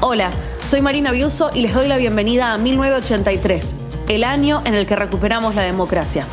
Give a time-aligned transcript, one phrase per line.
[0.00, 0.30] Hola,
[0.66, 3.74] soy Marina Biuso y les doy la bienvenida a 1983,
[4.08, 6.26] el año en el que recuperamos la democracia.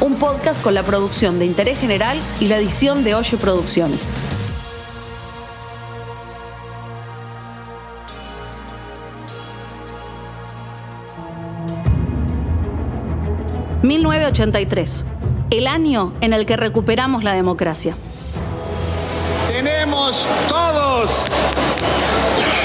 [0.00, 4.10] Un podcast con la producción de Interés General y la edición de Oye Producciones.
[13.82, 15.04] ...1983...
[15.50, 17.96] ...el año en el que recuperamos la democracia.
[19.62, 21.26] Tenemos todos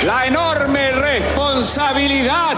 [0.05, 2.55] la enorme responsabilidad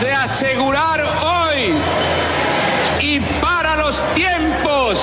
[0.00, 1.74] de asegurar hoy
[3.00, 4.96] y para los tiempos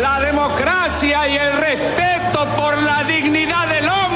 [0.00, 4.15] la democracia y el respeto por la dignidad del hombre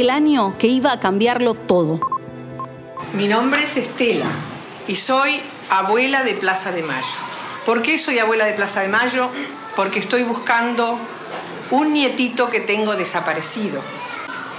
[0.00, 2.00] el año que iba a cambiarlo todo?
[3.14, 4.26] Mi nombre es Estela
[4.86, 7.06] y soy abuela de Plaza de Mayo.
[7.64, 9.28] ¿Por qué soy abuela de Plaza de Mayo?
[9.74, 10.98] Porque estoy buscando
[11.70, 13.80] un nietito que tengo desaparecido,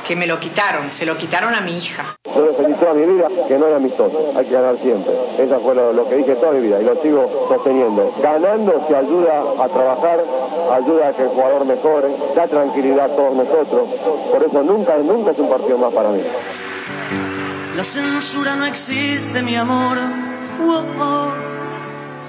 [0.07, 2.15] que me lo quitaron, se lo quitaron a mi hija.
[2.33, 5.11] Yo lo feliz toda mi vida que no era amistoso, hay que ganar siempre.
[5.37, 8.13] Eso fue lo, que dije toda mi vida y lo sigo sosteniendo.
[8.23, 10.23] Ganando se ayuda a trabajar,
[10.71, 13.89] ayuda a que el jugador mejore, da tranquilidad a todos nosotros.
[14.31, 16.21] Por eso nunca, nunca es un partido más para mí.
[17.75, 19.97] La censura no existe, mi amor.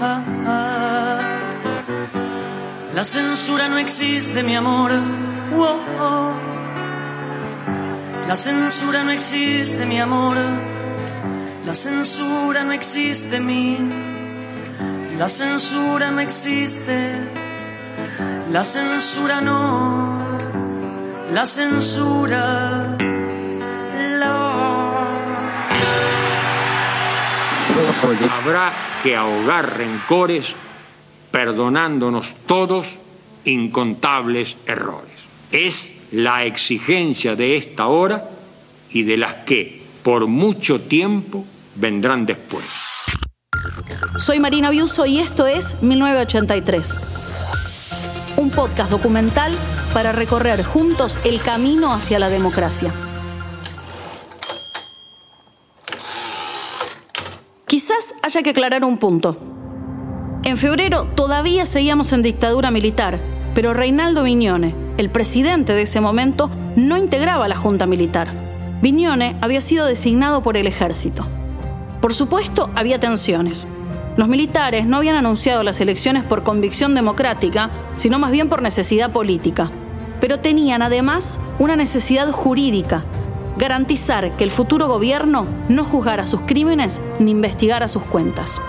[0.00, 1.18] Ah, ah.
[2.92, 4.90] La censura no existe, mi amor.
[8.28, 10.36] La censura no existe, mi amor.
[11.64, 13.78] La censura no existe, mi.
[15.16, 17.26] La censura no existe.
[18.50, 20.28] La censura no.
[21.30, 22.98] La censura.
[28.30, 28.72] Habrá
[29.02, 30.52] que ahogar rencores
[31.30, 32.98] perdonándonos todos
[33.46, 35.16] incontables errores.
[35.50, 38.30] Es la exigencia de esta hora
[38.90, 42.64] y de las que por mucho tiempo vendrán después.
[44.18, 46.98] Soy Marina Biuso y esto es 1983.
[48.36, 49.52] Un podcast documental
[49.92, 52.92] para recorrer juntos el camino hacia la democracia.
[57.66, 59.36] Quizás haya que aclarar un punto.
[60.42, 63.20] En febrero todavía seguíamos en dictadura militar,
[63.54, 68.28] pero Reinaldo Viñone, el presidente de ese momento, no integraba la Junta Militar.
[68.82, 71.26] Viñone había sido designado por el ejército.
[72.02, 73.66] Por supuesto, había tensiones.
[74.16, 79.12] Los militares no habían anunciado las elecciones por convicción democrática, sino más bien por necesidad
[79.12, 79.70] política.
[80.20, 83.04] Pero tenían además una necesidad jurídica
[83.56, 88.60] garantizar que el futuro gobierno no juzgara sus crímenes ni investigara sus cuentas.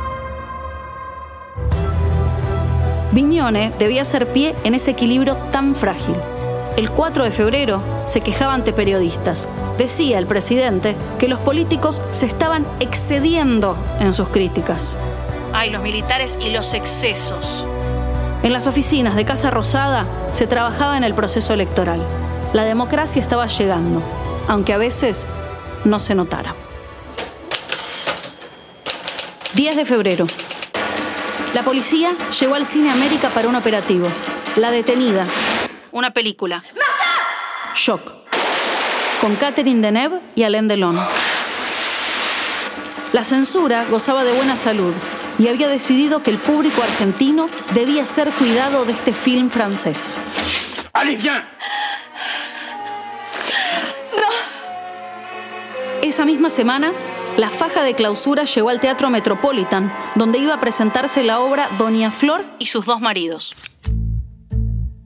[3.11, 6.15] Viñone debía hacer pie en ese equilibrio tan frágil.
[6.77, 9.47] El 4 de febrero se quejaba ante periodistas.
[9.77, 14.95] Decía el presidente que los políticos se estaban excediendo en sus críticas.
[15.53, 17.65] Ay, los militares y los excesos.
[18.43, 22.01] En las oficinas de Casa Rosada se trabajaba en el proceso electoral.
[22.53, 24.01] La democracia estaba llegando
[24.49, 25.27] aunque a veces
[25.85, 26.55] no se notara.
[29.53, 30.25] 10 de febrero.
[31.59, 34.07] La policía llegó al Cine América para un operativo.
[34.55, 35.25] La detenida.
[35.91, 36.63] Una película.
[37.75, 38.13] Shock.
[39.19, 40.97] Con Catherine Deneuve y Alain Delon.
[43.11, 44.93] La censura gozaba de buena salud
[45.37, 50.15] y había decidido que el público argentino debía ser cuidado de este film francés.
[56.01, 56.93] Esa misma semana,
[57.39, 62.11] la faja de clausura llegó al Teatro Metropolitan, donde iba a presentarse la obra Doña
[62.11, 63.53] Flor y sus dos maridos.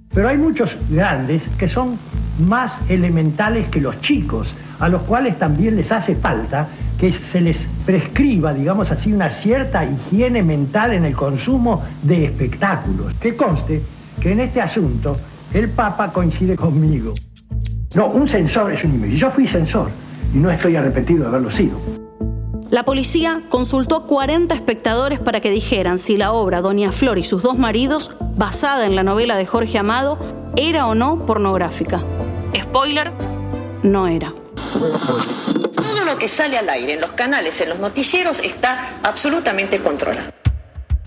[0.09, 2.00] Pero hay muchos grandes que son
[2.39, 6.68] más elementales que los chicos, a los cuales también les hace falta
[7.00, 13.13] que se les prescriba, digamos así, una cierta higiene mental en el consumo de espectáculos.
[13.19, 13.80] Que conste
[14.19, 15.19] que en este asunto
[15.53, 17.13] el Papa coincide conmigo.
[17.94, 19.18] No, un censor es un imbécil.
[19.19, 19.91] Yo fui censor
[20.33, 22.02] y no estoy arrepentido de haberlo sido.
[22.73, 27.23] La policía consultó a 40 espectadores para que dijeran si la obra Doña Flor y
[27.23, 30.17] sus dos maridos, basada en la novela de Jorge Amado,
[30.57, 32.01] era o no pornográfica.
[32.57, 33.11] Spoiler,
[33.83, 34.33] no era.
[35.75, 40.31] Todo lo que sale al aire en los canales, en los noticieros, está absolutamente controlado.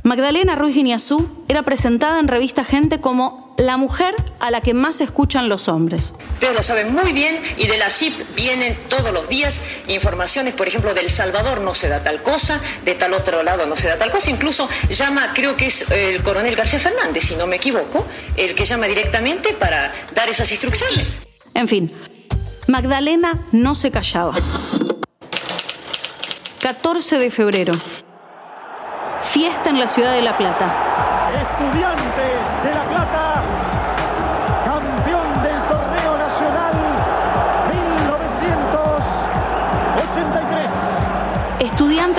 [0.05, 5.01] Magdalena Ruiz Guiñazú era presentada en revista Gente como la mujer a la que más
[5.01, 6.13] escuchan los hombres.
[6.35, 10.69] Ustedes lo saben muy bien y de la CIP vienen todos los días informaciones, por
[10.69, 13.97] ejemplo, del Salvador no se da tal cosa, de tal otro lado no se da
[13.97, 14.31] tal cosa.
[14.31, 18.07] Incluso llama, creo que es el coronel García Fernández, si no me equivoco,
[18.37, 21.19] el que llama directamente para dar esas instrucciones.
[21.55, 21.93] En fin,
[22.69, 24.35] Magdalena no se callaba.
[26.61, 27.75] 14 de febrero.
[29.33, 31.31] Fiesta en la ciudad de La Plata.
[31.43, 32.16] Estudiantes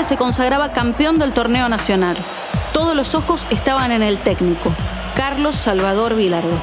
[0.07, 2.15] se consagraba campeón del torneo nacional.
[2.71, 4.73] Todos los ojos estaban en el técnico,
[5.17, 6.57] Carlos Salvador Vilardo.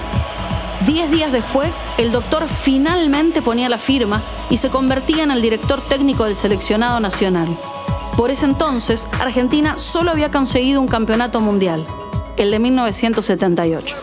[0.86, 5.82] Diez días después, el doctor finalmente ponía la firma y se convertía en el director
[5.82, 7.58] técnico del seleccionado nacional.
[8.16, 11.86] Por ese entonces, Argentina solo había conseguido un campeonato mundial,
[12.36, 13.96] el de 1978.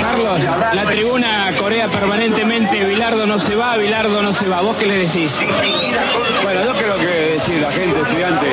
[0.00, 0.40] Carlos,
[0.74, 4.60] la tribuna corea permanentemente, Bilardo no se va, Bilardo no se va.
[4.60, 5.38] ¿Vos qué le decís?
[6.42, 8.46] Bueno, yo creo que decir la gente, estudiante,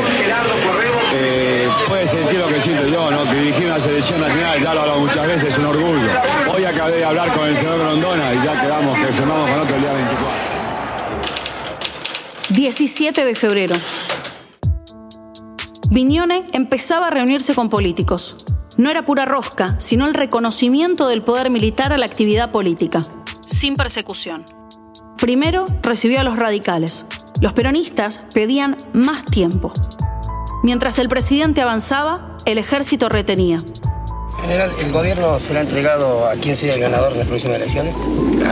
[1.14, 3.24] eh, puede sentir lo que siento yo, ¿no?
[3.26, 6.10] Que dirigir una selección nacional, ya lo he hablado muchas veces, es un orgullo.
[6.54, 9.76] Hoy acabé de hablar con el señor Grondona y ya quedamos que firmamos con otro
[9.76, 10.60] el día 24.
[12.50, 13.76] 17 de febrero.
[15.92, 18.38] Viñone empezaba a reunirse con políticos.
[18.78, 23.02] No era pura rosca, sino el reconocimiento del poder militar a la actividad política,
[23.50, 24.46] sin persecución.
[25.18, 27.06] Primero recibió a los radicales.
[27.42, 29.74] Los peronistas pedían más tiempo.
[30.62, 33.58] Mientras el presidente avanzaba, el ejército retenía.
[34.42, 37.96] General, ¿el gobierno será entregado a quien sea el ganador en las próximas elecciones?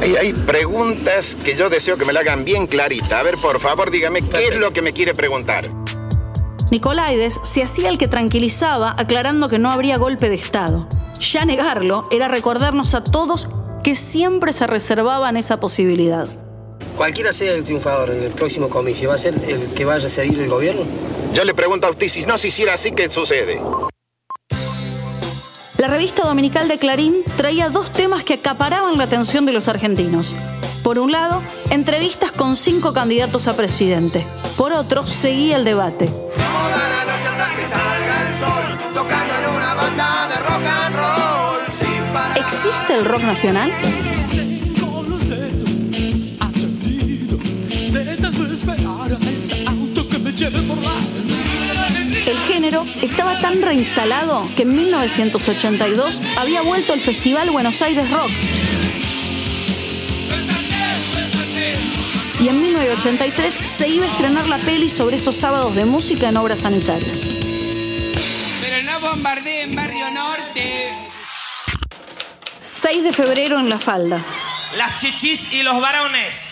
[0.02, 3.20] Hay, hay preguntas que yo deseo que me la hagan bien clarita.
[3.20, 5.66] A ver, por favor, dígame qué es lo que me quiere preguntar.
[6.70, 10.88] Nicolaides se hacía el que tranquilizaba aclarando que no habría golpe de Estado.
[11.20, 13.48] Ya negarlo era recordarnos a todos
[13.84, 16.28] que siempre se reservaban esa posibilidad.
[16.98, 20.10] Cualquiera sea el triunfador en el próximo comicio, ¿va a ser el que vaya a
[20.10, 20.82] seguir el gobierno?
[21.34, 23.62] Yo le pregunto a usted si no se hiciera así, ¿qué sucede?
[25.78, 30.34] La revista dominical de Clarín traía dos temas que acaparaban la atención de los argentinos.
[30.84, 34.26] Por un lado, entrevistas con cinco candidatos a presidente.
[34.58, 36.12] Por otro, seguía el debate.
[36.58, 40.96] Toda la noche hasta que salga el sol, tocando en una banda de rock and
[40.96, 41.58] roll.
[42.44, 43.72] ¿Existe el rock nacional?
[52.28, 58.32] El género estaba tan reinstalado que en 1982 había vuelto el Festival Buenos Aires Rock.
[62.48, 66.38] Y en 1983 se iba a estrenar la peli sobre esos sábados de música en
[66.38, 67.24] obras sanitarias.
[68.62, 70.94] Pero no bombardeen Barrio Norte.
[72.62, 74.24] 6 de febrero en La Falda.
[74.78, 76.52] Las chichis y los varones.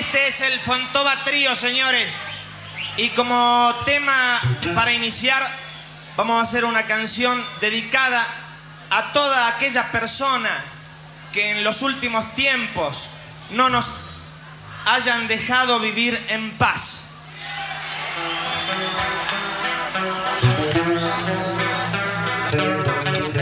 [0.00, 2.16] Este es el Fontoba Trío, señores.
[2.96, 4.40] Y como tema
[4.74, 5.48] para iniciar,
[6.16, 8.26] vamos a hacer una canción dedicada
[8.90, 10.50] a toda aquella persona
[11.32, 13.10] que en los últimos tiempos
[13.50, 14.03] no nos
[14.86, 17.10] hayan dejado vivir en paz.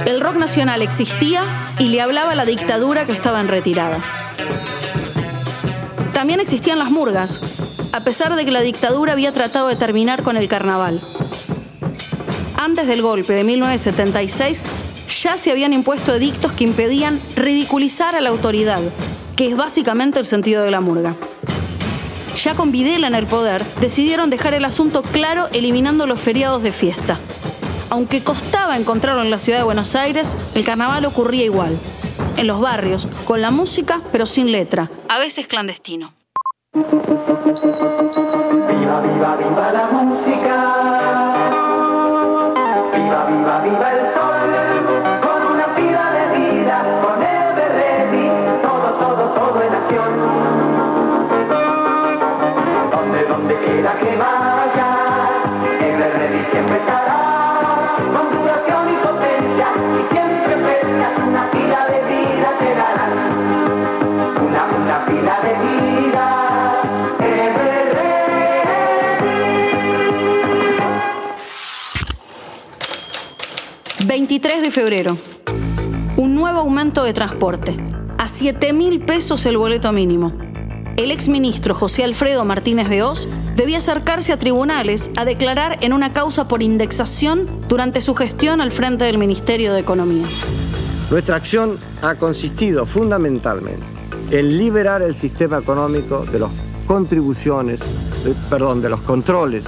[0.06, 1.44] El rock nacional existía
[1.78, 4.00] y le hablaba a la dictadura que estaba en retirada.
[6.12, 7.40] También existían las murgas,
[7.92, 11.00] a pesar de que la dictadura había tratado de terminar con el carnaval.
[12.56, 14.62] Antes del golpe de 1976,
[15.22, 18.80] ya se habían impuesto edictos que impedían ridiculizar a la autoridad,
[19.36, 21.14] que es básicamente el sentido de la murga.
[22.36, 26.72] Ya con Videla en el poder, decidieron dejar el asunto claro eliminando los feriados de
[26.72, 27.18] fiesta.
[27.90, 31.76] Aunque costaba encontrarlo en la ciudad de Buenos Aires, el carnaval ocurría igual.
[32.38, 36.14] En los barrios, con la música, pero sin letra, a veces clandestino.
[74.72, 75.18] Febrero,
[76.16, 77.76] un nuevo aumento de transporte.
[78.16, 80.32] A 7 mil pesos el boleto mínimo.
[80.96, 86.12] El exministro José Alfredo Martínez de Oz debía acercarse a tribunales a declarar en una
[86.12, 90.26] causa por indexación durante su gestión al frente del Ministerio de Economía.
[91.10, 93.82] Nuestra acción ha consistido fundamentalmente
[94.30, 96.50] en liberar el sistema económico de las
[96.86, 97.78] contribuciones,
[98.24, 99.64] de- perdón, de los controles,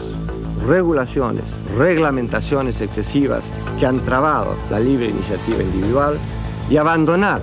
[0.67, 1.45] regulaciones,
[1.77, 3.45] reglamentaciones excesivas
[3.79, 6.19] que han trabado la libre iniciativa individual
[6.71, 7.41] y abandonar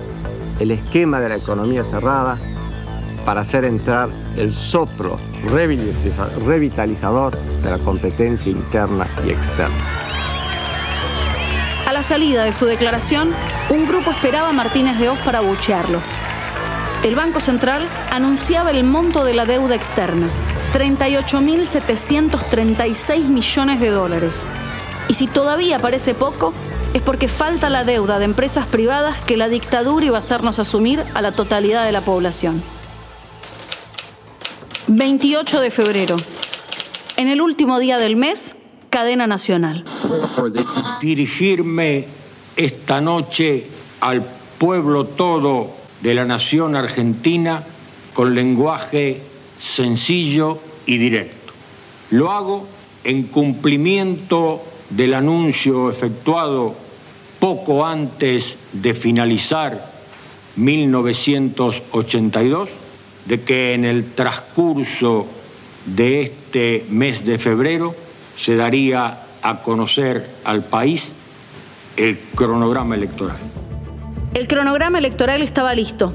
[0.60, 2.38] el esquema de la economía cerrada
[3.24, 9.76] para hacer entrar el soplo revitaliza- revitalizador de la competencia interna y externa.
[11.86, 13.30] A la salida de su declaración,
[13.70, 16.00] un grupo esperaba a Martínez de Oz para abuchearlo.
[17.04, 20.28] El Banco Central anunciaba el monto de la deuda externa,
[20.72, 24.44] 38.736 millones de dólares.
[25.08, 26.52] Y si todavía parece poco,
[26.94, 31.02] es porque falta la deuda de empresas privadas que la dictadura iba a hacernos asumir
[31.14, 32.62] a la totalidad de la población.
[34.88, 36.16] 28 de febrero.
[37.16, 38.54] En el último día del mes,
[38.90, 39.84] cadena nacional.
[41.00, 42.06] dirigirme
[42.56, 43.66] esta noche
[44.00, 44.24] al
[44.58, 45.70] pueblo todo
[46.02, 47.64] de la nación argentina
[48.12, 49.22] con lenguaje
[49.58, 51.52] sencillo y directo.
[52.10, 52.66] Lo hago
[53.04, 54.62] en cumplimiento
[54.96, 56.74] del anuncio efectuado
[57.40, 59.90] poco antes de finalizar
[60.56, 62.70] 1982
[63.26, 65.26] de que en el transcurso
[65.86, 67.94] de este mes de febrero
[68.36, 71.12] se daría a conocer al país
[71.96, 73.38] el cronograma electoral.
[74.34, 76.12] El cronograma electoral estaba listo.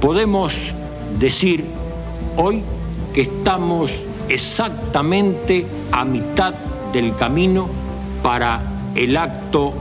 [0.00, 0.56] Podemos
[1.18, 1.64] decir
[2.36, 2.62] hoy
[3.14, 3.92] que estamos
[4.28, 6.54] exactamente a mitad
[6.92, 7.68] del camino
[8.22, 8.60] para
[8.94, 9.72] el acto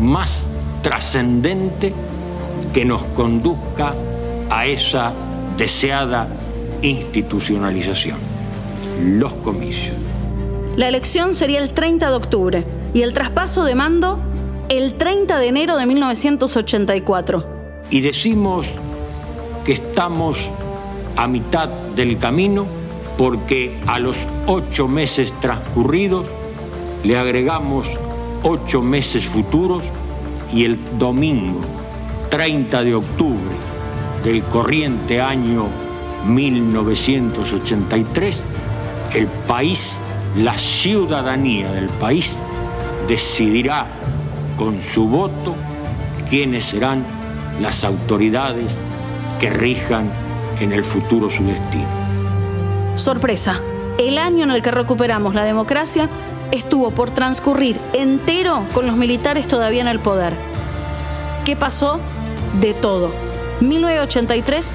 [0.00, 0.46] más
[0.82, 1.92] trascendente
[2.72, 3.94] que nos conduzca
[4.50, 5.12] a esa
[5.56, 6.28] deseada
[6.82, 8.18] institucionalización,
[9.02, 9.96] los comicios.
[10.76, 14.18] La elección sería el 30 de octubre y el traspaso de mando
[14.68, 17.44] el 30 de enero de 1984.
[17.90, 18.66] Y decimos
[19.64, 20.38] que estamos
[21.16, 22.66] a mitad del camino
[23.16, 26.26] porque a los ocho meses transcurridos
[27.04, 27.86] le agregamos
[28.42, 29.84] ocho meses futuros
[30.52, 31.60] y el domingo
[32.30, 33.54] 30 de octubre
[34.24, 35.66] del corriente año
[36.26, 38.44] 1983,
[39.14, 39.96] el país,
[40.36, 42.36] la ciudadanía del país,
[43.06, 43.86] decidirá
[44.56, 45.54] con su voto
[46.30, 47.04] quiénes serán
[47.60, 48.72] las autoridades
[49.38, 50.08] que rijan
[50.60, 51.84] en el futuro su destino.
[52.96, 53.60] Sorpresa,
[53.98, 56.08] el año en el que recuperamos la democracia
[56.52, 60.34] estuvo por transcurrir entero con los militares todavía en el poder.
[61.44, 62.00] ¿Qué pasó?
[62.60, 63.10] De todo.
[63.60, 64.70] 1983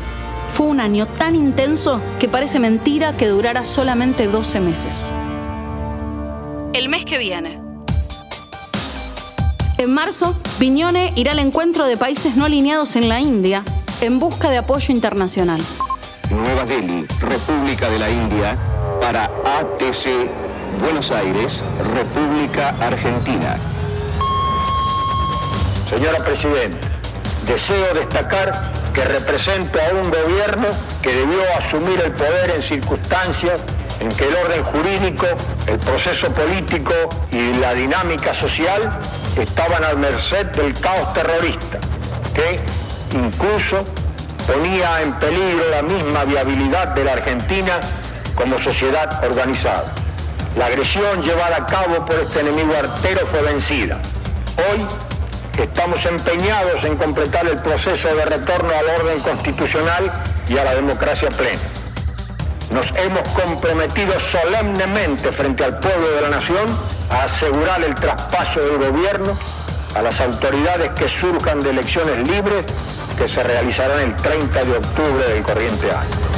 [0.54, 5.12] fue un año tan intenso que parece mentira que durara solamente 12 meses.
[6.74, 7.62] El mes que viene.
[9.78, 13.64] En marzo, Piñone irá al encuentro de países no alineados en la India
[14.02, 15.62] en busca de apoyo internacional.
[16.30, 18.58] Nueva Delhi, República de la India,
[19.02, 23.58] para ATC Buenos Aires, República Argentina.
[25.90, 26.88] Señora Presidenta,
[27.48, 30.68] deseo destacar que represento a un gobierno
[31.02, 33.60] que debió asumir el poder en circunstancias
[34.00, 35.26] en que el orden jurídico,
[35.68, 36.94] el proceso político
[37.32, 38.82] y la dinámica social
[39.38, 41.80] estaban al merced del caos terrorista,
[42.34, 42.60] que
[43.18, 43.84] incluso
[44.48, 47.80] ponía en peligro la misma viabilidad de la Argentina
[48.36, 49.94] como sociedad organizada.
[50.58, 54.00] La agresión llevada a cabo por este enemigo artero fue vencida.
[54.58, 54.86] Hoy
[55.62, 60.12] estamos empeñados en completar el proceso de retorno al orden constitucional
[60.48, 61.60] y a la democracia plena.
[62.72, 66.66] Nos hemos comprometido solemnemente frente al pueblo de la nación
[67.10, 69.38] a asegurar el traspaso del gobierno
[69.96, 72.66] a las autoridades que surjan de elecciones libres
[73.18, 76.29] que se realizarán el 30 de octubre del corriente año.